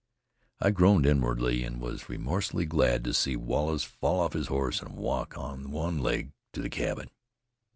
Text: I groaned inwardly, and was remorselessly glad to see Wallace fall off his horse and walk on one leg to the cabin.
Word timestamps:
I 0.59 0.71
groaned 0.71 1.05
inwardly, 1.05 1.63
and 1.63 1.79
was 1.79 2.09
remorselessly 2.09 2.65
glad 2.65 3.03
to 3.03 3.13
see 3.13 3.35
Wallace 3.35 3.83
fall 3.83 4.21
off 4.21 4.33
his 4.33 4.47
horse 4.47 4.81
and 4.81 4.95
walk 4.97 5.37
on 5.37 5.69
one 5.69 5.99
leg 5.99 6.31
to 6.53 6.61
the 6.63 6.71
cabin. 6.71 7.11